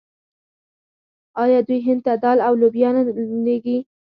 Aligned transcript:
آیا 1.43 1.59
دوی 1.67 1.79
هند 1.87 2.01
ته 2.05 2.13
دال 2.23 2.37
او 2.47 2.53
لوبیا 2.61 2.89
نه 2.95 3.01
لیږي؟ 3.45 3.77